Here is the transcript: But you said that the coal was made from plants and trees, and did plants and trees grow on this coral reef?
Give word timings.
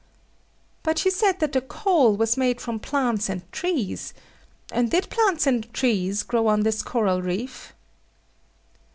But 0.81 1.05
you 1.05 1.11
said 1.11 1.39
that 1.41 1.51
the 1.51 1.61
coal 1.61 2.17
was 2.17 2.35
made 2.35 2.59
from 2.59 2.79
plants 2.79 3.29
and 3.29 3.43
trees, 3.51 4.15
and 4.71 4.89
did 4.89 5.11
plants 5.11 5.45
and 5.45 5.71
trees 5.75 6.23
grow 6.23 6.47
on 6.47 6.61
this 6.61 6.81
coral 6.81 7.21
reef? 7.21 7.75